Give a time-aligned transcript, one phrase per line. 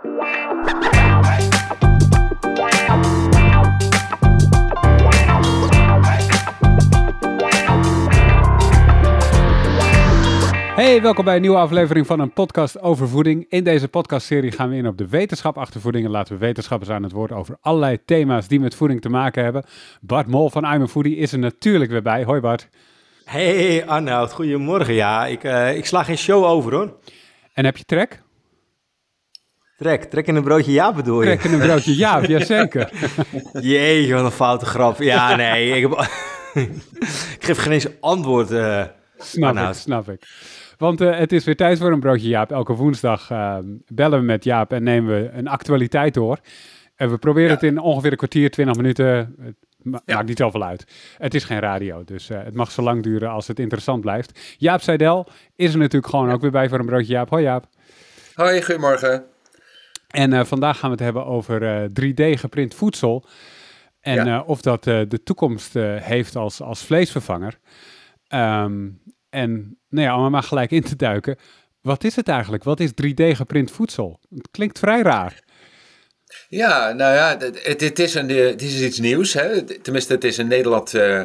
[0.00, 0.10] Hey,
[11.02, 13.46] welkom bij een nieuwe aflevering van een podcast over voeding.
[13.48, 16.90] In deze podcastserie gaan we in op de wetenschap achter voeding en laten we wetenschappers
[16.90, 19.64] aan het woord over allerlei thema's die met voeding te maken hebben.
[20.00, 22.24] Bart Mol van I'm a Foodie is er natuurlijk weer bij.
[22.24, 22.68] Hoi Bart.
[23.24, 24.94] Hey Arnoud, goedemorgen.
[24.94, 26.96] Ja, ik, uh, ik sla geen show over hoor.
[27.52, 28.26] En heb je trek?
[29.78, 31.26] Trek, trek in een broodje Jaap bedoel je?
[31.26, 32.90] Trek in een broodje Jaap, jazeker.
[33.60, 34.98] Jee, wat een foute grap.
[34.98, 35.92] Ja, nee, ik, heb...
[37.38, 38.50] ik geef geen eens antwoord.
[38.50, 38.84] Uh,
[39.18, 40.22] snap ik, snap ik.
[40.78, 42.52] Want uh, het is weer tijd voor een broodje Jaap.
[42.52, 46.38] Elke woensdag uh, bellen we met Jaap en nemen we een actualiteit door.
[46.96, 47.54] En we proberen ja.
[47.54, 49.06] het in ongeveer een kwartier, 20 minuten.
[49.42, 50.14] Het ma ja.
[50.14, 50.84] maakt niet zoveel uit.
[51.18, 54.40] Het is geen radio, dus uh, het mag zo lang duren als het interessant blijft.
[54.56, 56.32] Jaap Seidel is er natuurlijk gewoon ja.
[56.32, 57.30] ook weer bij voor een broodje Jaap.
[57.30, 57.66] Hoi Jaap.
[58.34, 59.36] Hoi, goedemorgen.
[60.08, 63.24] En vandaag gaan we het hebben over 3D geprint voedsel.
[64.00, 67.58] En of dat de toekomst heeft als, als vleesvervanger.
[68.34, 71.36] Um, en nou ja, om maar gelijk in te duiken.
[71.80, 72.64] Wat is het eigenlijk?
[72.64, 74.20] Wat is 3D geprint voedsel?
[74.34, 75.42] Het klinkt vrij raar.
[76.48, 79.32] Ja, nou ja, het, het, is, een, het is iets nieuws.
[79.32, 79.62] Hè?
[79.62, 81.22] Tenminste, het is in Nederland uh,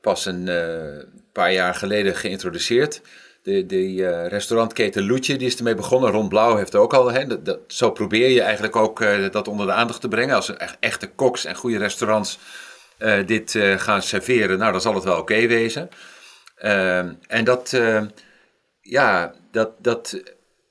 [0.00, 3.00] pas een uh, paar jaar geleden geïntroduceerd.
[3.42, 6.10] De, de uh, restaurantketen Loetje, die is ermee begonnen.
[6.10, 7.12] Ron Blauw heeft ook al.
[7.12, 7.42] Hè?
[7.42, 10.34] Dat, zo probeer je eigenlijk ook dat onder de aandacht te brengen.
[10.34, 12.38] Als er echte koks en goede restaurants
[13.26, 15.88] dit gaan serveren, nou dan zal het wel oké wezen.
[16.58, 17.80] Uh, en dat,
[18.80, 20.22] ja, dat, dat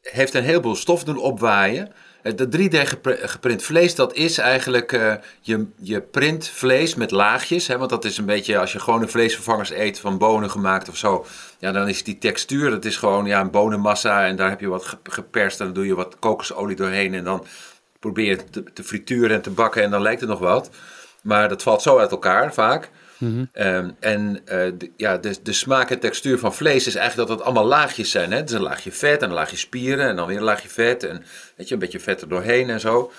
[0.01, 1.91] heeft een heleboel stof doen opwaaien.
[2.23, 2.87] De 3D
[3.21, 7.67] geprint vlees, dat is eigenlijk uh, je, je print vlees met laagjes.
[7.67, 10.89] Hè, want dat is een beetje, als je gewoon een vleesvervangers eet van bonen gemaakt
[10.89, 11.25] of zo.
[11.59, 14.25] Ja, dan is die textuur, dat is gewoon ja, een bonenmassa.
[14.25, 17.13] En daar heb je wat geperst en dan doe je wat kokosolie doorheen.
[17.13, 17.45] En dan
[17.99, 20.69] probeer je te, te frituren en te bakken en dan lijkt het nog wat.
[21.21, 22.89] Maar dat valt zo uit elkaar vaak.
[23.21, 23.95] Mm -hmm.
[23.99, 27.47] en uh, de, ja, de, de smaak en textuur van vlees is eigenlijk dat het
[27.47, 28.31] allemaal laagjes zijn.
[28.31, 28.37] Hè?
[28.37, 31.03] Het is een laagje vet en een laagje spieren en dan weer een laagje vet.
[31.03, 31.23] En
[31.55, 33.11] weet je, een beetje vet er doorheen en zo.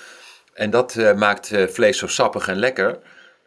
[0.54, 2.98] En dat uh, maakt uh, vlees zo sappig en lekker,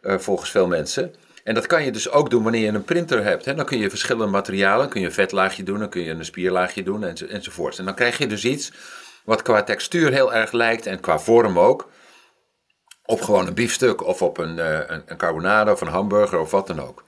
[0.02, 1.14] volgens veel mensen.
[1.46, 3.44] En dat kan je dus ook doen wanneer je een printer hebt.
[3.44, 3.54] Hè?
[3.54, 6.82] Dan kun je verschillende materialen, kun je een vetlaagje doen, dan kun je een spierlaagje
[6.82, 7.78] doen enzo, enzovoort.
[7.78, 8.72] En dan krijg je dus iets
[9.24, 11.88] wat qua textuur heel erg lijkt en qua vorm ook
[13.06, 16.50] op gewoon een biefstuk of op een, uh, een, een, carbonade of een hamburger of
[16.50, 17.04] wat dan ook.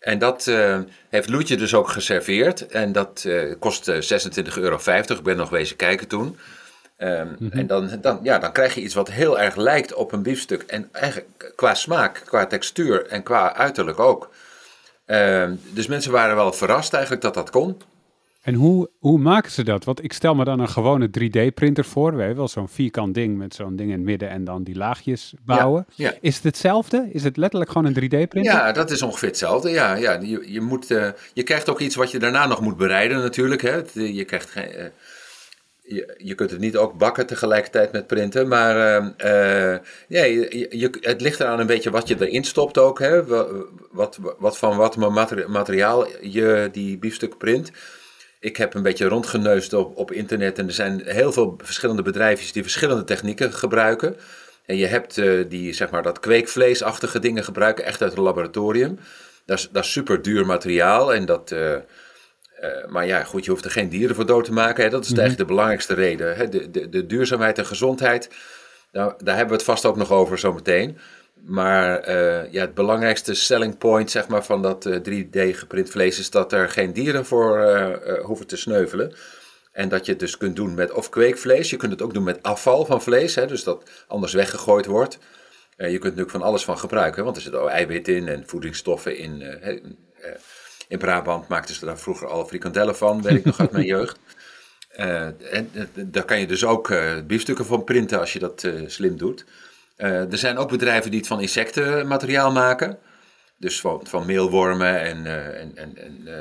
[0.00, 0.78] En dat uh,
[1.08, 2.66] heeft Loetje dus ook geserveerd.
[2.66, 3.98] En dat uh, kost 26,50
[4.54, 4.78] euro.
[5.08, 6.38] Ik ben nog wezen kijken toen.
[6.98, 7.58] Um, mm -hmm.
[7.58, 10.62] En dan, dan, ja, dan krijg je iets wat heel erg lijkt op een biefstuk.
[10.62, 14.30] En eigenlijk qua smaak, qua textuur en qua uiterlijk ook.
[15.06, 17.82] Um, dus mensen waren wel verrast eigenlijk dat dat kon.
[18.48, 19.84] En hoe, hoe maken ze dat?
[19.84, 22.12] Want ik stel me dan een gewone 3D-printer voor.
[22.12, 24.76] We hebben wel zo'n vierkant ding met zo'n ding in het midden en dan die
[24.76, 25.86] laagjes bouwen.
[25.94, 26.18] Ja, ja.
[26.20, 27.08] Is het hetzelfde?
[27.12, 28.52] Is het letterlijk gewoon een 3D-printer?
[28.52, 29.70] Ja, dat is ongeveer hetzelfde.
[29.70, 30.12] Ja, ja.
[30.20, 33.62] Je, je, moet, uh, je krijgt ook iets wat je daarna nog moet bereiden natuurlijk.
[33.62, 33.80] Hè.
[33.92, 34.84] Je, krijgt geen, uh,
[35.82, 38.48] je, je kunt het niet ook bakken tegelijkertijd met printen.
[38.48, 39.78] Maar uh,
[40.08, 42.98] ja, je, je, het ligt eraan een beetje wat je erin stopt ook.
[42.98, 43.24] Hè.
[43.90, 44.96] Wat, wat, van wat
[45.46, 47.70] materiaal je die biefstuk print
[48.40, 52.52] ik heb een beetje rondgeneust op, op internet en er zijn heel veel verschillende bedrijfjes
[52.52, 54.16] die verschillende technieken gebruiken.
[54.66, 58.98] En je hebt uh, die, zeg maar, dat kweekvleesachtige dingen gebruiken, echt uit het laboratorium.
[59.44, 61.50] Dat is, dat is super duur materiaal en dat...
[61.50, 64.84] Uh, uh, maar ja, goed, je hoeft er geen dieren voor dood te maken.
[64.84, 64.90] Hè?
[64.90, 65.22] Dat is mm -hmm.
[65.22, 66.36] eigenlijk de belangrijkste reden.
[66.36, 66.48] Hè?
[66.48, 68.30] De, de, de duurzaamheid en gezondheid,
[68.92, 70.98] nou, daar hebben we het vast ook nog over zometeen.
[71.44, 76.18] Maar uh, ja, het belangrijkste selling point zeg maar, van dat uh, 3D geprint vlees
[76.18, 79.14] is dat er geen dieren voor uh, hoeven te sneuvelen.
[79.72, 81.70] En dat je het dus kunt doen met of kweekvlees.
[81.70, 85.18] Je kunt het ook doen met afval van vlees, hè, dus dat anders weggegooid wordt.
[85.76, 89.16] je kunt natuurlijk van alles van gebruiken, want er zit ook eiwit in en voedingsstoffen
[89.16, 89.42] in.
[90.88, 94.18] in Brabant maakten ze daar vroeger al frikandellen van, weet ik nog uit mijn jeugd.
[94.90, 96.94] en daar kan je dus ook
[97.26, 99.44] biefstukken van printen als je dat slim doet.
[99.98, 102.98] Uh, er zijn ook bedrijven die het van insectenmateriaal maken.
[103.56, 106.32] Dus van, van meelwormen en, uh, en, en, en uh,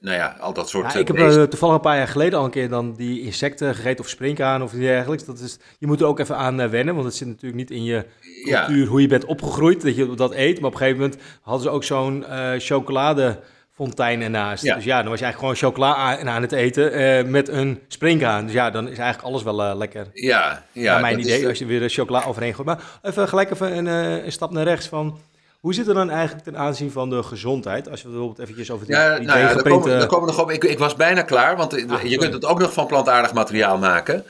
[0.00, 2.50] nou ja, al dat soort ja, Ik heb toevallig een paar jaar geleden al een
[2.50, 5.24] keer dan die insecten gegeten of springkaan of dergelijks.
[5.24, 7.84] Dat is, je moet er ook even aan wennen, want het zit natuurlijk niet in
[7.84, 8.04] je
[8.44, 8.86] cultuur ja.
[8.86, 10.60] hoe je bent opgegroeid, dat je dat eet.
[10.60, 12.24] Maar op een gegeven moment hadden ze ook zo'n
[12.58, 13.40] chocolade
[13.78, 14.62] fontein ernaast.
[14.64, 14.74] Ja.
[14.74, 17.80] Dus ja, dan was je eigenlijk gewoon chocola aan, aan het eten uh, met een
[17.88, 18.44] springhaan.
[18.44, 20.06] Dus ja, dan is eigenlijk alles wel uh, lekker.
[20.12, 20.92] Ja, ja.
[20.92, 22.66] Naar mijn idee, als je weer de chocola overheen gooit.
[22.66, 25.18] Maar even gelijk even een, uh, een, stap naar rechts van...
[25.60, 27.90] Hoe zit het dan eigenlijk ten aanzien van de gezondheid?
[27.90, 30.32] Als we bijvoorbeeld eventjes over die, ja, die nou ja, daar komen, daar komen we
[30.32, 30.50] nog op.
[30.50, 33.78] Ik, ik was bijna klaar, want ah, je kunt het ook nog van plantaardig materiaal
[33.78, 34.24] maken.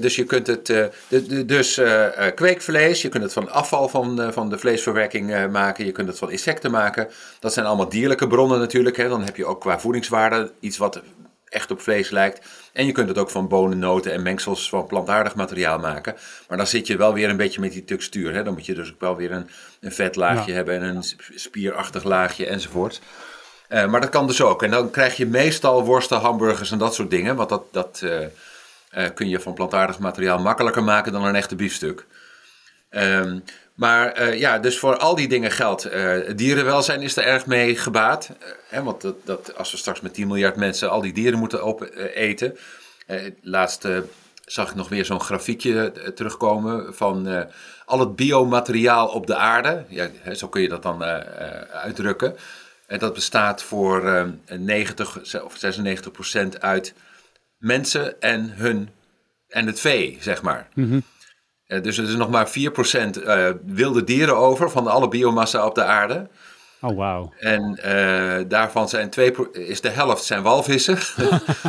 [0.00, 0.90] Dus je kunt het,
[1.46, 1.80] dus
[2.34, 6.30] kweekvlees, je kunt het van afval van, van de vleesverwerking maken, je kunt het van
[6.30, 7.08] insecten maken.
[7.40, 8.96] Dat zijn allemaal dierlijke bronnen natuurlijk.
[8.96, 9.08] Hè.
[9.08, 11.02] Dan heb je ook qua voedingswaarde iets wat
[11.50, 12.46] echt op vlees lijkt.
[12.72, 16.16] En je kunt het ook van bonen, noten en mengsels van plantaardig materiaal maken.
[16.48, 18.34] Maar dan zit je wel weer een beetje met die textuur.
[18.34, 18.42] Hè?
[18.42, 19.48] Dan moet je dus ook wel weer een,
[19.80, 23.00] een vetlaagje hebben en een spierachtig laagje enzovoort.
[23.68, 24.62] Uh, maar dat kan dus ook.
[24.62, 27.36] En dan krijg je meestal worsten, hamburgers en dat soort dingen.
[27.36, 28.18] Want dat, dat uh,
[28.96, 32.06] uh, kun je van plantaardig materiaal makkelijker maken dan een echte biefstuk.
[32.90, 33.44] Um,
[33.74, 35.92] maar uh, ja, dus voor al die dingen geldt.
[35.94, 38.30] Uh, dierenwelzijn is er erg mee gebaat.
[38.68, 41.62] Hè, want dat, dat, als we straks met 10 miljard mensen al die dieren moeten
[41.62, 42.56] opeten.
[43.42, 43.88] laatst
[44.44, 47.46] zag ik nog weer zo'n grafiekje terugkomen van
[47.84, 49.84] al het biomateriaal op de aarde.
[49.88, 51.02] Ja, zo kun je dat dan
[51.72, 52.36] uitdrukken.
[52.86, 54.28] En dat bestaat voor
[54.58, 56.94] 90 of 96 procent uit
[57.60, 58.88] mensen en, hun,
[59.48, 60.68] en het vee, zeg maar.
[60.74, 61.02] Mm
[61.70, 65.66] uh, dus er is nog maar 4% uh, eh, wilde dieren over van alle biomassa
[65.66, 66.28] op de aarde.
[66.80, 67.32] Oh, wauw.
[67.38, 70.98] En uh, daarvan zijn 2, is de helft zijn walvissen.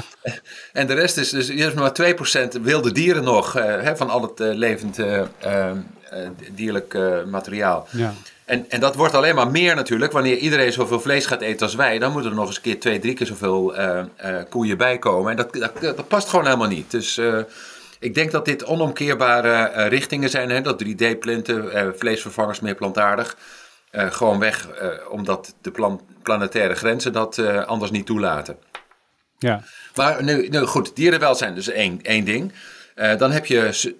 [0.74, 2.16] en de rest is dus is maar
[2.58, 5.00] 2% wilde dieren nog hè, van al het levend
[6.52, 6.98] dierlijk
[7.28, 7.88] materiaal.
[7.92, 8.14] Ja.
[8.52, 10.12] En, en dat wordt alleen maar meer natuurlijk.
[10.12, 12.80] Wanneer iedereen zoveel vlees gaat eten als wij, dan moeten er nog eens een keer
[12.80, 13.74] twee, drie keer zoveel
[14.50, 15.32] koeien bij komen.
[15.32, 16.92] En dat, dat, dat, past gewoon helemaal niet.
[16.92, 17.20] Dus
[18.02, 20.50] ik denk dat dit onomkeerbare uh, richtingen zijn.
[20.50, 20.62] Hè?
[20.62, 23.38] Dat 3D-plinten, uh, eh, vleesvervangers meer plantaardig.
[23.92, 24.68] Uh, gewoon weg,
[25.10, 28.58] omdat de plan planetaire grenzen dat anders niet toelaten.
[29.38, 29.64] Ja.
[29.96, 32.54] Maar nu, nu goed, dierenwelzijn dus één, één ding.
[33.18, 33.92] dan heb je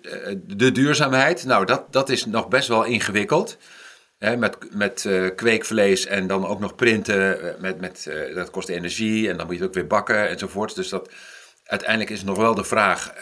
[0.48, 1.46] de duurzaamheid.
[1.46, 3.58] Nou, dat, dat is nog best wel ingewikkeld.
[4.22, 7.56] Hè, met met kweekvlees en dan ook nog printen.
[7.60, 10.76] met, met, dat kost energie en dan moet je het ook weer bakken enzovoort.
[10.76, 11.10] Dus dat,
[11.66, 13.14] uiteindelijk is nog wel de vraag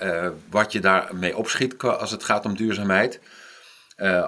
[0.50, 3.19] wat je daarmee opschiet als het gaat om duurzaamheid.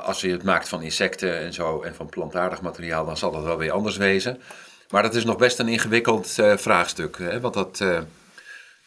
[0.03, 3.44] Als je het maakt van insecten en zo en van plantaardig materiaal, dan zal dat
[3.44, 4.41] wel weer anders wezen.
[4.89, 7.17] Maar dat is nog best een ingewikkeld vraagstuk.
[7.17, 7.39] Hè?
[7.39, 7.83] Want dat,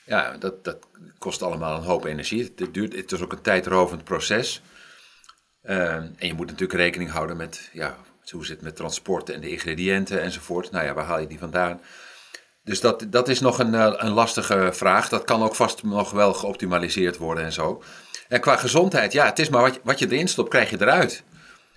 [0.05, 0.77] ja, dat, dat
[1.19, 2.55] kost allemaal een hoop energie.
[2.73, 4.63] Duurt, het is ook een tijdrovend proces.
[5.65, 7.97] En je moet natuurlijk rekening houden met ja,
[8.31, 10.71] hoe zit het met transport en de ingrediënten enzovoort.
[10.71, 11.81] Nou ja, waar haal je die vandaan?
[12.65, 15.09] Dus dat, dat is nog een, eh, een lastige vraag.
[15.09, 17.83] Dat kan ook vast nog wel geoptimaliseerd worden en zo.
[18.29, 21.23] En qua gezondheid, ja, het is maar wat, wat je erin stopt, krijg je eruit.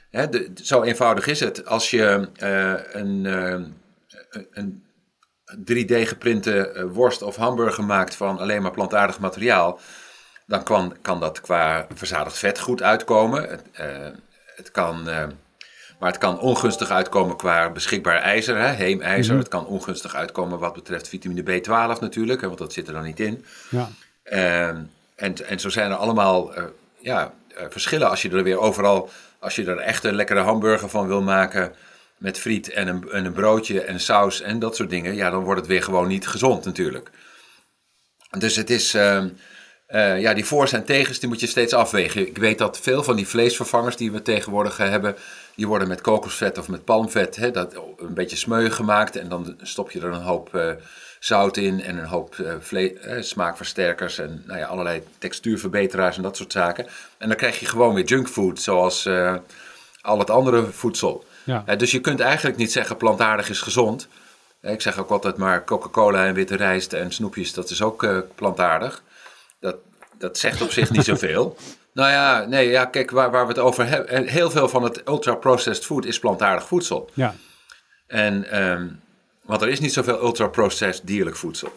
[0.09, 0.27] Hè,
[0.63, 1.65] zo eenvoudig is het.
[1.65, 3.65] Als je uh, een, uh,
[4.51, 4.83] een
[5.59, 9.79] 3D geprinte worst of hamburger maakt van alleen maar plantaardig materiaal,
[10.47, 13.49] dan kan, kan dat qua verzadigd vet goed uitkomen.
[13.49, 13.63] Het,
[14.55, 15.07] het kan
[15.99, 19.31] maar het kan ongunstig uitkomen qua beschikbaar ijzer, hè, heemijzer.
[19.31, 19.41] Mhm.
[19.41, 23.19] Het kan ongunstig uitkomen wat betreft vitamine B12 natuurlijk, want dat zit er dan niet
[23.19, 23.45] in.
[23.69, 23.89] Ja.
[24.23, 24.81] Ehm,
[25.15, 26.63] en, en zo zijn er allemaal uh,
[26.99, 27.33] ja,
[27.69, 29.09] verschillen als je er weer overal,
[29.39, 31.73] als je er echt een lekkere hamburger van wil maken
[32.17, 35.43] met friet en een, en een broodje en saus en dat soort dingen, ja, dan
[35.43, 37.11] wordt het weer gewoon niet gezond natuurlijk.
[38.37, 39.23] Dus het is, uh,
[39.87, 42.27] uh, ja, die voor's en tegens, die moet je steeds afwegen.
[42.27, 45.15] Ik weet dat veel van die vleesvervangers die we tegenwoordig hebben,
[45.55, 49.15] die worden met kokosvet of met palmvet hè, dat, een beetje smeu gemaakt.
[49.15, 50.71] En dan stop je er een hoop uh,
[51.19, 52.35] zout in en een hoop
[52.71, 56.87] uh, smaakversterkers en nou ja, allerlei textuurverbeteraars en dat soort zaken.
[57.17, 59.09] En dan krijg je gewoon weer junkfood, zoals
[60.01, 61.25] al het andere voedsel.
[61.43, 61.75] Ja.
[61.75, 64.07] dus je kunt eigenlijk niet zeggen plantaardig is gezond.
[64.61, 69.03] Ik zeg ook altijd maar Coca-Cola en witte rijst en snoepjes, dat is ook plantaardig
[70.17, 71.55] dat, zegt op zich niet zoveel.
[71.93, 74.27] Nou ja, nee, ja, kijk, waar, waar we het over hebben.
[74.27, 77.09] Heel veel van het ultra-processed food is plantaardig voedsel.
[77.13, 77.35] Ja.
[78.07, 79.01] En, um,
[79.43, 81.73] want er is niet zoveel ultra-processed dierlijk voedsel.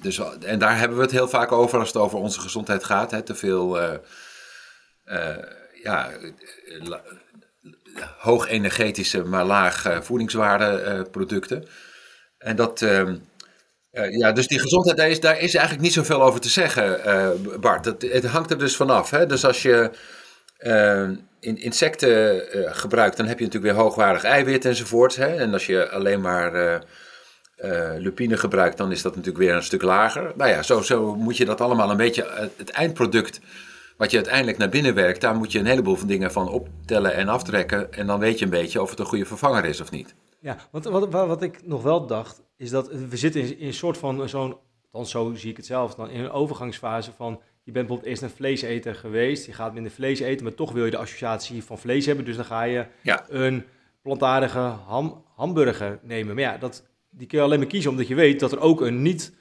[0.00, 3.10] Dus, en daar hebben we het heel vaak over als het over onze gezondheid gaat.
[3.10, 3.92] Hè, te veel uh,
[5.06, 5.36] uh,
[5.82, 6.10] ja,
[8.18, 11.68] hoog energetische, maar laag uh, voedingswaarde producten.
[12.38, 13.28] En dat, um,
[13.92, 17.00] uh, ja, dus die gezondheid, daar is, daar is eigenlijk niet zoveel over te zeggen,
[17.06, 17.84] uh, Bart.
[17.84, 19.10] Het, het, hangt er dus vanaf.
[19.10, 19.26] Hè?
[19.26, 19.90] Dus als je
[20.58, 21.08] uh,
[21.40, 22.42] in insecten
[22.74, 25.16] gebruikt, dan heb je natuurlijk weer hoogwaardig eiwit enzovoort.
[25.16, 25.36] Hè?
[25.36, 26.82] En als je alleen maar
[27.98, 30.32] lupine gebruikt, dan is dat natuurlijk weer een stuk lager.
[30.36, 33.40] Nou ja, zo, zo moet je dat allemaal een beetje, het eindproduct
[34.00, 37.14] wat je uiteindelijk naar binnen werkt, daar moet je een heleboel van dingen van optellen
[37.14, 37.92] en aftrekken.
[37.92, 40.14] En dan weet je een beetje of het een goede vervanger is of niet.
[40.38, 43.98] Ja, want wat, wat ik nog wel dacht, is dat we zitten in, een soort
[43.98, 44.56] van zo'n,
[44.92, 48.22] dan zo zie ik het zelf, dan in een overgangsfase van, je bent bijvoorbeeld eerst
[48.22, 51.78] een vleeseter geweest, je gaat minder vlees eten, maar toch wil je de associatie van
[51.78, 52.86] vlees hebben, dus dan ga je
[53.28, 53.64] een
[54.02, 56.34] plantaardige ham, hamburger nemen.
[56.34, 58.80] Maar ja, dat, die kun je alleen maar kiezen omdat je weet dat er ook
[58.80, 59.34] een niet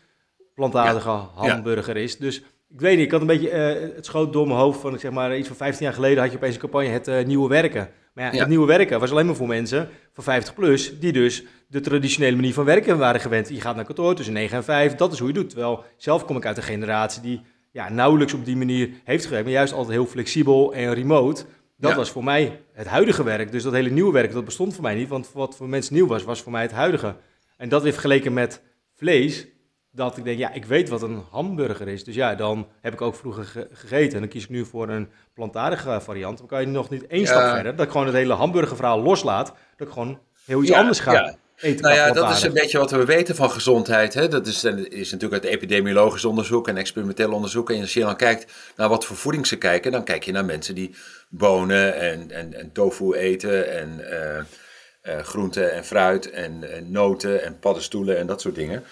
[0.54, 2.18] plantaardige hamburger is.
[2.18, 5.12] Dus ik weet niet, ik had een beetje, het schoot door mijn hoofd van, zeg
[5.12, 7.90] maar, iets van 15 jaar geleden had je opeens een campagne, het nieuwe werken.
[8.14, 11.44] Maar ja, het nieuwe werken was alleen maar voor mensen van 50 plus, die dus
[11.70, 13.50] de traditionele manier van werken waren gewend.
[13.50, 15.50] Je gaat naar kantoor tussen 9 en 5, dat is hoe je doet.
[15.50, 19.46] Terwijl zelf kom ik uit een generatie die ja, nauwelijks op die manier heeft gewerkt,
[19.46, 21.46] maar juist altijd heel flexibel en remote.
[21.78, 23.52] Dat was voor mij het huidige werk.
[23.52, 25.08] Dus dat hele nieuwe werk, dat bestond voor mij niet.
[25.08, 27.16] Want wat voor mensen nieuw was, was voor mij het huidige.
[27.58, 28.62] En dat weer vergeleken met
[28.96, 29.48] vlees,
[29.92, 32.04] dat ik denk, ja, ik weet wat een hamburger is.
[32.04, 34.14] Dus ja, dan heb ik ook vroeger gegeten.
[34.14, 36.38] En dan kies ik nu voor een plantaardige variant.
[36.38, 37.76] Dan kan je nog niet één stap verder.
[37.76, 39.54] Dat ik gewoon het hele hamburgerverhaal loslaat.
[39.78, 41.84] Dat ik gewoon heel iets anders ga eten.
[41.84, 44.14] Nou ja, dat is een beetje wat we weten van gezondheid.
[44.14, 44.28] Hè?
[44.28, 47.70] Dat is, is natuurlijk uit epidemiologisch onderzoek en experimenteel onderzoek.
[47.70, 50.46] En als je dan kijkt naar wat voor voeding ze kijken, dan kijk je naar
[50.46, 50.96] mensen die
[51.30, 57.44] bonen en, en, en tofu eten en uh, uh, groenten en fruit en, en noten
[57.44, 58.84] en paddenstoelen en dat soort dingen.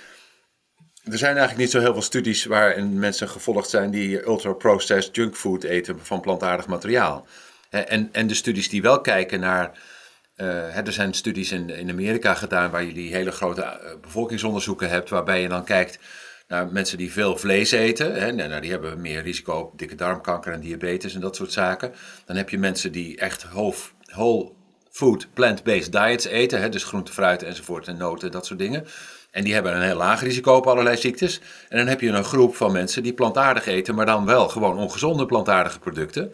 [1.03, 5.63] Er zijn eigenlijk niet zo heel veel studies waarin mensen gevolgd zijn die ultra-processed junkfood
[5.63, 7.27] eten van plantaardig materiaal.
[7.69, 9.95] En, en de studies die wel kijken naar.
[10.37, 14.89] Uh, er zijn studies in, in Amerika gedaan waar je die hele grote uh, bevolkingsonderzoeken
[14.89, 15.99] hebt, waarbij je dan kijkt
[16.47, 18.13] naar mensen die veel vlees eten.
[18.13, 21.93] Hè, nou, die hebben meer risico op dikke darmkanker en diabetes en dat soort zaken.
[22.25, 23.75] Dan heb je mensen die echt whole,
[24.05, 24.51] whole
[24.91, 28.85] food, plant-based diets eten, hè, dus groente, fruit enzovoort en noten, dat soort dingen.
[29.31, 31.41] En die hebben een heel laag risico op allerlei ziektes.
[31.69, 34.77] En dan heb je een groep van mensen die plantaardig eten, maar dan wel gewoon
[34.77, 36.33] ongezonde plantaardige producten.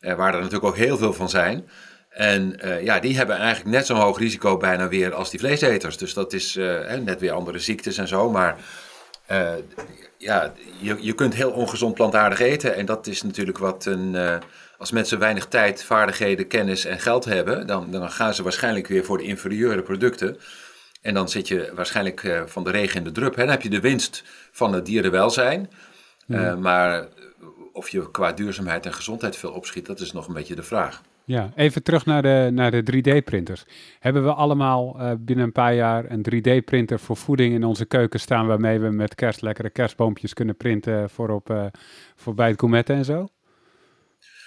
[0.00, 1.68] Eh, waar er natuurlijk ook heel veel van zijn.
[2.12, 5.96] En uh, ja, die hebben eigenlijk net zo'n hoog risico bijna weer als die vleeseters.
[5.96, 8.30] Dus dat is uh, net weer andere ziektes en zo.
[8.30, 8.56] Maar
[9.30, 9.52] uh,
[10.18, 12.74] ja, je, je kunt heel ongezond plantaardig eten.
[12.74, 14.16] En dat is natuurlijk wat een.
[14.78, 19.04] als mensen weinig tijd, vaardigheden, kennis en geld hebben, dan, dan gaan ze waarschijnlijk weer
[19.04, 20.36] voor de inferieure producten.
[21.02, 23.34] En dan zit je waarschijnlijk van de regen in de drup.
[23.34, 23.42] Hè?
[23.42, 25.70] Dan heb je de winst van het dierenwelzijn.
[26.58, 27.08] Maar
[27.72, 31.02] of je qua duurzaamheid en gezondheid veel opschiet, dat is nog een beetje de vraag.
[31.24, 33.64] Ja, even terug naar de, naar de 3D-printers.
[33.98, 38.20] Hebben we allemaal uh, binnen een paar jaar een 3D-printer voor voeding in onze keuken
[38.20, 41.70] staan, waarmee we met kerst lekkere kerstboompjes kunnen printen voor, op,
[42.16, 43.28] voor bij het gourmetten en zo?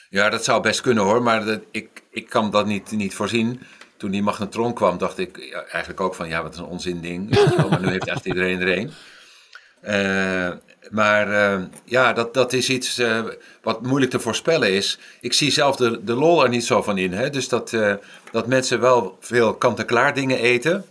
[0.09, 3.59] Ja, dat zou best kunnen hoor, maar dat, ik, ik kan dat niet, niet voorzien
[3.97, 7.29] toen die magnetron kwam, dacht ik eigenlijk ook van ja, wat een onzin ding.
[7.69, 8.91] maar nu heeft echt iedereen er een.
[9.83, 10.51] Uh,
[10.91, 13.23] maar uh, ja, dat, dat is iets uh,
[13.61, 14.99] wat moeilijk te voorspellen is.
[15.21, 17.13] Ik zie zelf de, de lol er niet zo van in.
[17.13, 17.29] Hè?
[17.29, 17.77] Dus dat,
[18.31, 20.85] dat mensen wel veel kant-en-klaar dingen eten.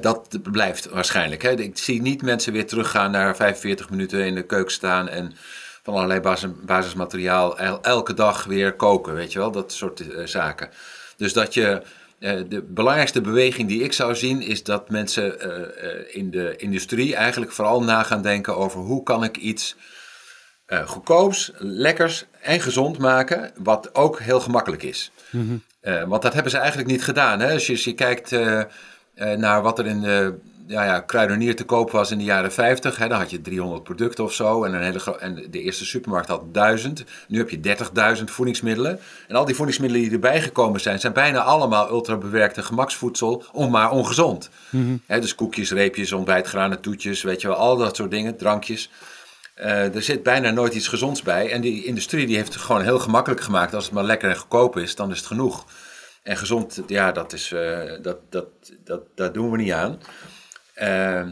[0.00, 1.42] dat blijft waarschijnlijk.
[1.42, 1.50] Hè?
[1.50, 5.32] Ik zie niet mensen weer teruggaan naar 45 minuten in de keuken staan en
[5.82, 9.14] van allerlei basis, basismateriaal elke dag weer koken.
[9.14, 10.70] Weet je wel, dat soort zaken.
[11.16, 11.82] Dus dat je.
[12.22, 16.56] Uh, de belangrijkste beweging die ik zou zien is dat mensen uh, uh, in de
[16.56, 19.76] industrie eigenlijk vooral na gaan denken over hoe kan ik iets
[20.84, 25.12] goedkoops, lekkers en gezond maken, wat ook heel gemakkelijk is.
[25.30, 26.08] Mm -hmm.
[26.08, 27.40] want dat hebben ze eigenlijk niet gedaan.
[27.40, 27.52] Hè?
[27.52, 28.30] Als je, als je kijkt
[29.14, 32.96] naar wat er in de ja, ja, kruidenier te koop was in de jaren 50,
[32.96, 34.64] hè, dan had je 300 producten of zo.
[34.64, 37.04] En, een hele en de eerste supermarkt had 1000.
[37.28, 37.76] Nu heb je
[38.18, 38.98] 30.000 voedingsmiddelen.
[39.28, 43.90] En al die voedingsmiddelen die erbij gekomen zijn, zijn bijna allemaal ultrabewerkte gemaksvoedsel, om maar
[43.90, 44.50] ongezond.
[44.70, 48.90] Mm dus koekjes, reepjes, ontbijtgranen, toetjes, weet je wel, al dat soort dingen, drankjes.
[49.56, 51.50] Uh, er zit bijna nooit iets gezonds bij.
[51.50, 53.74] En die industrie die heeft het gewoon heel gemakkelijk gemaakt.
[53.74, 55.64] Als het maar lekker en goedkoop is, dan is het genoeg.
[56.22, 58.46] En gezond, ja, dat, is, uh, dat, dat,
[58.84, 59.98] dat, dat doen we niet aan.
[60.76, 61.26] Uh,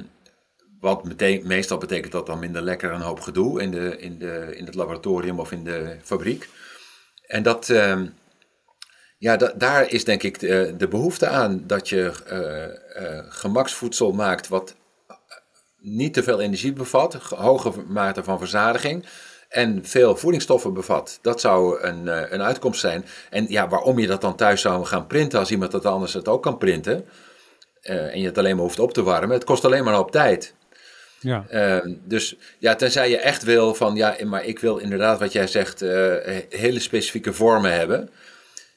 [0.81, 1.05] wat
[1.43, 4.75] meestal betekent dat dan minder lekker een hoop gedoe in, de, in, de, in het
[4.75, 6.49] laboratorium of in de fabriek.
[7.27, 8.01] En dat, uh,
[9.19, 14.75] ja, daar is denk ik de, de, behoefte aan dat je uh, gemaksvoedsel maakt wat
[15.79, 19.07] niet te veel energie bevat, hoge mate van verzadiging
[19.49, 21.19] en veel voedingsstoffen bevat.
[21.23, 23.05] Dat zou een, een uitkomst zijn.
[23.31, 26.29] En ja, waarom je dat dan thuis zou gaan printen als iemand dat anders het
[26.29, 27.07] ook kan printen
[27.83, 29.31] en je het alleen maar hoeft op te warmen.
[29.31, 30.55] Het kost alleen maar op tijd.
[31.21, 31.45] Ja.
[31.51, 35.47] Uh, dus ja, tenzij je echt wil van ja, maar ik wil inderdaad wat jij
[35.47, 36.15] zegt, uh,
[36.49, 38.11] hele specifieke vormen hebben.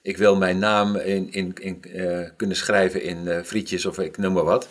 [0.02, 4.34] Ik wil mijn naam in, in, in uh, kunnen schrijven in frietjes of ik noem
[4.34, 4.68] maar wat.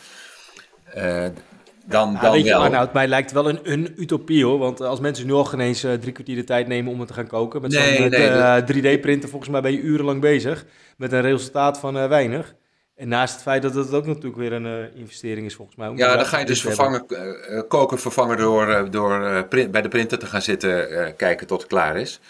[0.94, 2.60] dan, ja, dan weet je, wel.
[2.60, 4.58] Arnoud, mij lijkt wel een, een utopie hoor.
[4.58, 7.14] Want als mensen nu al geen eens drie kwartier de tijd nemen om het te
[7.14, 7.60] gaan koken.
[7.60, 10.64] Met nee, zo'n nee, 3D-printer, volgens mij ben je urenlang bezig.
[10.96, 12.54] Met een resultaat van weinig.
[12.94, 15.92] En naast het feit dat het ook natuurlijk weer een uh, investering is volgens mij.
[15.94, 20.18] Ja, dan ga je dus vervangen, uh, koken vervangen door, door print, bij de printer
[20.18, 22.20] te gaan zitten kijken tot het klaar is.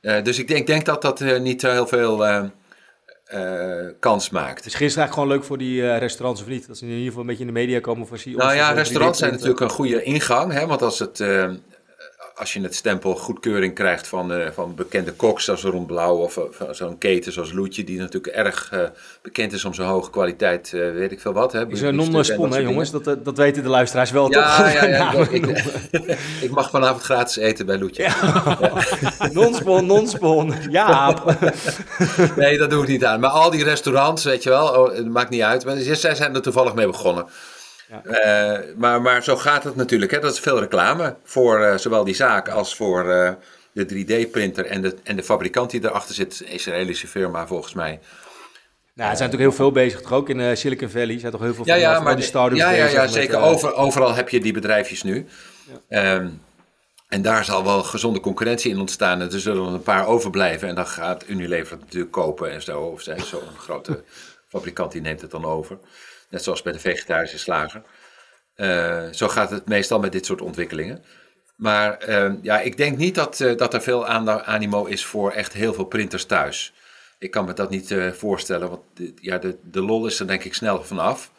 [0.00, 0.20] Ja.
[0.20, 2.50] dus ik denk, denk dat dat niet heel veel
[4.00, 4.66] kans maakt.
[4.66, 6.66] Is het eigenlijk gewoon leuk voor die restaurants of niet?
[6.66, 9.18] Dat ze in ieder geval een beetje in de media komen voor Nou ja, restaurants
[9.18, 10.52] zijn natuurlijk een goede ingang.
[10.52, 11.24] Hè, want als het
[12.40, 16.38] als je het stempel goedkeuring krijgt van, uh, van bekende koks zoals Ron Blauw of
[16.70, 18.72] zo'n keten zoals Loetje, die natuurlijk erg
[19.22, 21.52] bekend is om zijn hoge kwaliteit, weet ik veel wat.
[21.52, 22.90] Hè, is een non-spon, hè jongens?
[22.90, 24.72] Dat, dat weten de luisteraars wel ja, toch?
[24.72, 25.46] Ja, ja, ik,
[26.46, 28.02] ik, mag vanavond gratis eten bij Loetje.
[28.02, 28.58] Ja.
[29.32, 31.14] non-spon, non-spon, ja.
[32.36, 33.20] nee, dat doe ik niet aan.
[33.20, 35.64] Maar al die restaurants, weet je wel, oh, het maakt niet uit.
[35.64, 37.26] Maar zij zijn er toevallig mee begonnen.
[37.90, 38.02] Ja.
[38.02, 40.10] Eh, maar, maar zo gaat het natuurlijk.
[40.10, 40.18] Hè?
[40.18, 43.30] Dat is veel reclame voor uh, zowel die zaak als voor uh,
[43.72, 46.40] de 3D-printer en de, en de fabrikant die erachter zit.
[46.40, 48.00] Een Israëlische firma volgens mij.
[48.94, 51.14] Nou, er zijn natuurlijk heel veel bezig, toch ook in Silicon Valley.
[51.14, 53.38] Er zijn toch heel veel ja, ja, maar die start ja, ja, ja, zeker.
[53.38, 55.26] Over, overal heb je die bedrijfjes nu.
[55.88, 56.14] Ja.
[56.14, 56.40] Um,
[57.10, 59.20] en daar zal wel gezonde concurrentie in ontstaan.
[59.20, 60.68] Er zullen er een paar overblijven.
[60.68, 62.80] En dan gaat Unilever het natuurlijk kopen en zo.
[62.80, 64.04] Of zo'n grote
[64.48, 65.78] fabrikant die neemt het dan over.
[66.30, 67.82] Net zoals bij de vegetarische slager.
[68.56, 71.04] Uh, zo gaat het meestal met dit soort ontwikkelingen.
[71.56, 75.52] Maar uh, ja, ik denk niet dat, uh, dat er veel animo is voor echt
[75.52, 76.72] heel veel printers thuis.
[77.18, 78.82] Ik kan me dat niet voorstellen, want
[79.20, 81.32] ja, de, de lol is er denk ik snel vanaf.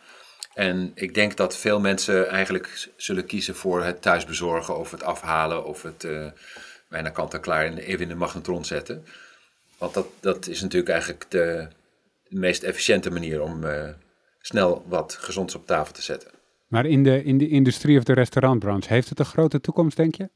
[0.54, 5.66] En ik denk dat veel mensen eigenlijk zullen kiezen voor het thuisbezorgen of het afhalen
[5.66, 6.08] of het
[6.90, 9.06] bijna kant-en-klaar even in de magnetron zetten.
[9.78, 11.68] Want dat, dat is natuurlijk eigenlijk de,
[12.28, 13.64] de meest efficiënte manier om
[14.42, 16.32] snel wat gezonds op tafel te zetten.
[16.68, 20.16] Maar in de, in de industrie of de restaurantbranche, heeft het een grote toekomst, denk
[20.16, 20.30] je?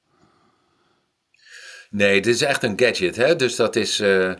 [1.89, 3.15] Nee, dit is echt een gadget.
[3.15, 3.35] Hè?
[3.35, 4.00] Dus dat is.
[4.00, 4.33] Uh,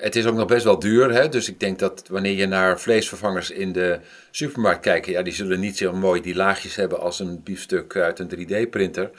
[0.00, 1.12] het is ook nog best wel duur.
[1.12, 1.28] Hè?
[1.28, 5.60] Dus ik denk dat wanneer je naar vleesvervangers in de supermarkt kijkt, ja, die zullen
[5.60, 9.10] niet zo mooi die laagjes hebben als een biefstuk uit een 3D-printer.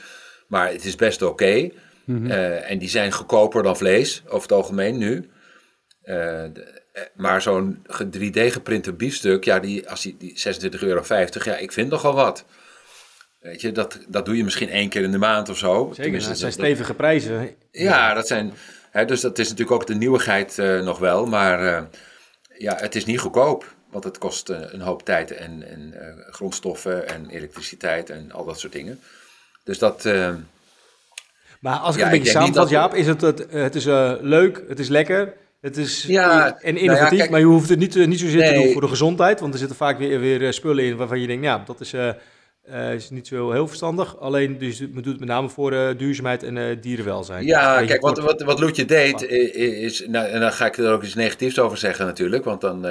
[0.46, 1.70] Maar het is best oké.
[2.04, 2.30] Mhm.
[2.30, 5.30] Eh, en die zijn goedkoper dan vlees, over het algemeen nu.
[6.02, 6.12] De,
[6.52, 6.82] eh,
[7.14, 7.86] maar zo'n
[8.18, 10.38] 3D geprinte biefstuk, ja, die, als die, die
[10.72, 11.02] 26,50 euro,
[11.44, 12.44] ja, ik vind nogal wat.
[13.44, 15.92] Weet je, dat, dat doe je misschien één keer in de maand of zo.
[15.94, 17.56] Zeker, dat zijn stevige prijzen.
[17.70, 18.52] Ja, dat zijn,
[18.90, 21.26] hè, dus dat is natuurlijk ook de nieuwigheid uh, nog wel.
[21.26, 21.82] Maar uh,
[22.58, 23.74] ja, het is niet goedkoop.
[23.90, 25.94] Want het kost uh, een hoop tijd en, en
[26.30, 29.00] grondstoffen en elektriciteit en al dat soort dingen.
[29.64, 30.04] Dus dat...
[31.60, 33.84] maar als ik ja, een beetje samenvat, Jaap, is het, het, het is
[34.20, 35.32] leuk, het is lekker...
[35.64, 38.54] Het is ja, en nou innovatief, maar je hoeft het niet, eh, niet zozeer te
[38.54, 39.40] doen voor de gezondheid.
[39.40, 41.94] Want er zitten vaak weer, weer eh, spullen in waarvan je denkt, ja, dat is,
[41.94, 44.18] uh, is niet zo heel verstandig.
[44.20, 47.46] Alleen, dus je doet het met name voor uh, duurzaamheid en dierenwelzijn.
[47.46, 51.02] Ja, kijk, wat, wat, wat Loetje deed, is, nou, en dan ga ik er ook
[51.02, 52.44] iets negatiefs over zeggen natuurlijk.
[52.44, 52.82] Want dan,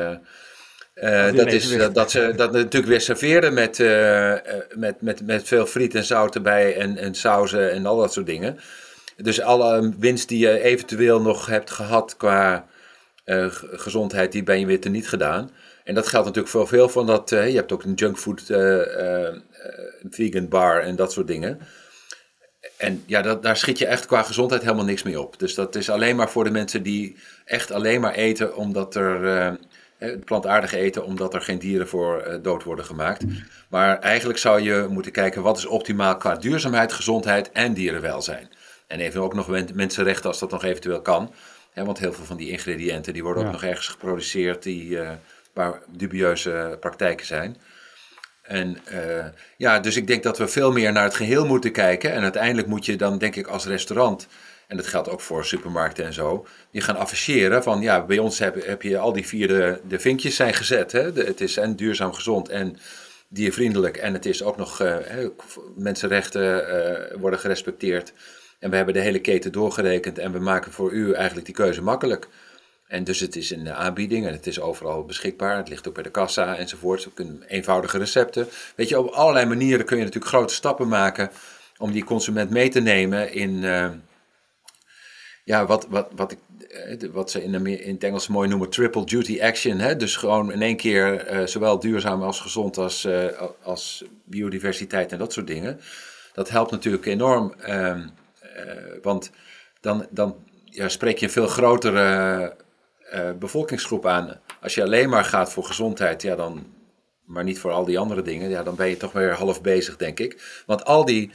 [1.36, 3.78] dat is dat, dat, ze dat natuurlijk weer serveren met,
[4.76, 8.26] met, met, met veel friet en zout erbij en, en sauzen en al dat soort
[8.26, 8.60] dingen.
[9.24, 12.66] Dus alle winst die je eventueel nog hebt gehad qua
[13.26, 15.52] uh, gezondheid, die ben je weer teniet gedaan.
[15.84, 17.32] En dat geldt natuurlijk voor veel van dat.
[17.32, 19.28] Uh, je hebt ook een junkfood uh,
[20.10, 21.60] vegan bar en dat soort dingen.
[22.78, 25.40] En ja, dat, daar schiet je echt qua gezondheid helemaal niks mee op.
[25.40, 29.58] Dus dat is alleen maar voor de mensen die echt alleen maar eten omdat er.
[30.26, 33.24] plantaardig eten omdat er geen dieren voor dood worden gemaakt.
[33.70, 38.50] Maar eigenlijk zou je moeten kijken wat is optimaal qua duurzaamheid, gezondheid en dierenwelzijn.
[38.94, 41.34] En even ook nog mensenrechten als dat nog eventueel kan.
[41.74, 45.12] want heel veel van die ingrediënten die worden ook nog ergens geproduceerd die, uh,
[45.54, 47.58] waar dubieuze praktijken zijn.
[48.42, 49.26] En uh,
[49.58, 52.12] ja, dus ik denk dat we veel meer naar het geheel moeten kijken.
[52.12, 54.28] En uiteindelijk moet je dan, denk ik, als restaurant,
[54.68, 58.40] en dat geldt ook voor supermarkten en zo, die gaan afficheren van ja, bij ons
[58.40, 60.92] heb, heb je al die vier de, de vinkjes zijn gezet.
[60.92, 61.12] Hè?
[61.12, 62.78] het is en duurzaam gezond en
[63.28, 64.96] diervriendelijk en het is ook nog uh,
[65.76, 68.14] mensenrechten worden gerespecteerd.
[68.64, 71.82] En we hebben de hele keten doorgerekend en we maken voor u eigenlijk die keuze
[71.82, 72.28] makkelijk.
[72.88, 75.58] En dus het is een aanbieding en het is overal beschikbaar.
[75.58, 77.10] Het ligt ook bij de kassa enzovoort.
[77.48, 78.48] Eenvoudige recepten.
[78.76, 81.30] Weet je, op allerlei manieren kun je natuurlijk grote stappen maken
[81.78, 83.90] om die consument mee te nemen in uh,
[85.44, 89.06] ja, wat, wat, wat, ik, eh, wat ze in, in het Engels mooi noemen triple
[89.06, 89.80] duty action.
[89.80, 89.96] Hè?
[89.96, 93.08] Dus gewoon in één keer zowel duurzaam als gezond als,
[93.64, 95.80] als biodiversiteit en dat soort dingen.
[96.34, 97.54] Dat helpt natuurlijk enorm.
[98.54, 98.66] Eh,
[99.02, 99.32] want
[99.80, 102.56] dan, dan ja, spreek je een veel grotere
[103.14, 104.40] uh, bevolkingsgroep aan.
[104.62, 106.66] Als je alleen maar gaat voor gezondheid, ja, dan,
[107.26, 109.98] maar niet voor al die andere dingen, ja, dan ben je toch weer half bezig,
[109.98, 110.64] denk ik.
[110.66, 111.32] Want al die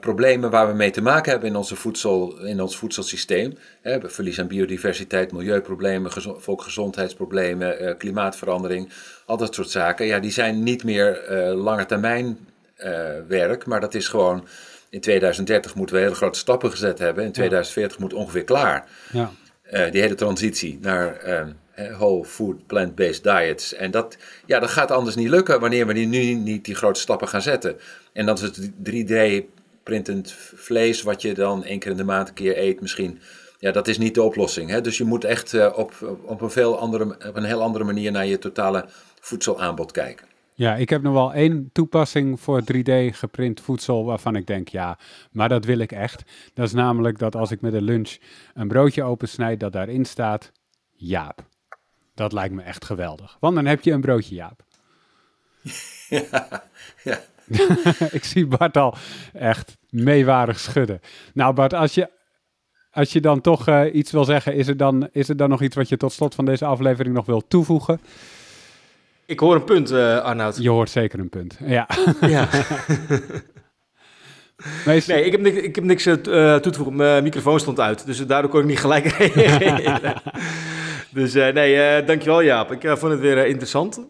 [0.00, 4.40] problemen waar we mee te maken hebben in, onze voedsel, in ons voedselsysteem, hè, verlies
[4.40, 8.92] aan biodiversiteit, milieuproblemen, gezo volksgezondheidsproblemen, klimaatverandering,
[9.26, 12.38] al dat soort zaken, ja, die zijn niet meer uh, lange termijn
[13.28, 14.46] werk, maar dat is gewoon
[14.94, 17.24] in 2030 moeten we hele grote stappen gezet hebben.
[17.24, 18.88] In 2040 moet ongeveer klaar.
[19.12, 19.30] Ja.
[19.72, 21.28] Uh, die hele transitie naar
[21.78, 23.74] uh, whole food, plant-based diets.
[23.74, 27.28] En dat, ja, dat gaat anders niet lukken wanneer we nu niet die grote stappen
[27.28, 27.76] gaan zetten.
[28.12, 29.44] En dan is het 3D
[29.82, 33.20] printend vlees, wat je dan één keer in de maand een keer eet misschien.
[33.58, 34.70] Ja, dat is niet de oplossing.
[34.70, 34.80] Hè?
[34.80, 38.26] Dus je moet echt op, op, een veel andere, op een heel andere manier naar
[38.26, 38.84] je totale
[39.20, 40.26] voedselaanbod kijken.
[40.56, 44.98] Ja, ik heb nog wel één toepassing voor 3D geprint voedsel waarvan ik denk, ja,
[45.30, 46.22] maar dat wil ik echt.
[46.54, 48.16] Dat is namelijk dat als ik met een lunch
[48.54, 50.52] een broodje opensnijd, dat daarin staat
[50.92, 51.44] Jaap.
[52.14, 53.36] Dat lijkt me echt geweldig.
[53.40, 54.62] Want dan heb je een broodje Jaap.
[56.08, 56.62] Ja,
[57.02, 57.20] ja.
[58.18, 58.94] ik zie Bart al
[59.32, 61.00] echt meewarig schudden.
[61.34, 62.10] Nou Bart, als je,
[62.90, 65.62] als je dan toch uh, iets wil zeggen, is er, dan, is er dan nog
[65.62, 68.00] iets wat je tot slot van deze aflevering nog wil toevoegen?
[69.26, 70.56] Ik hoor een punt, uh, Arnoud.
[70.62, 71.88] Je hoort zeker een punt, ja.
[72.20, 72.48] ja.
[75.06, 76.96] nee, ik heb niks, ik heb niks uh, toe te voegen.
[76.96, 80.22] Mijn microfoon stond uit, dus daardoor kon ik niet gelijk reageren.
[81.10, 82.72] dus uh, nee, dankjewel Jaap.
[82.72, 84.08] Ik vond het weer interessant.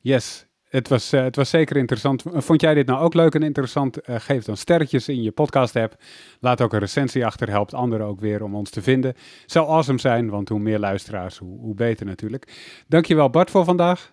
[0.00, 2.22] Yes, het was, het was zeker interessant.
[2.26, 3.98] Vond jij dit nou ook leuk en interessant?
[4.04, 5.96] geef dan sterretjes in je podcast-app.
[6.40, 9.14] Laat ook een recensie achter, helpt anderen ook weer om ons te vinden.
[9.46, 12.52] Zou awesome zijn, want hoe meer luisteraars, hoe, hoe beter natuurlijk.
[12.86, 14.12] Dankjewel Bart voor vandaag.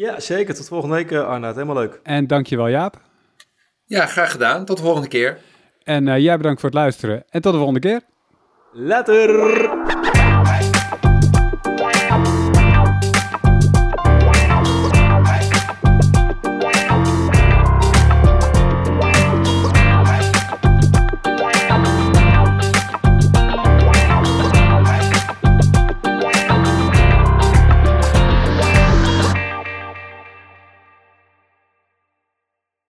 [0.00, 0.54] Ja, zeker.
[0.54, 1.54] Tot volgende week, uh, Arnoud.
[1.54, 2.00] Helemaal leuk.
[2.02, 3.00] En dankjewel, Jaap.
[3.84, 4.64] Ja, graag gedaan.
[4.64, 5.38] Tot de volgende keer.
[5.82, 7.24] En uh, jij bedankt voor het luisteren.
[7.28, 8.00] En tot de volgende keer.
[8.72, 9.79] Later!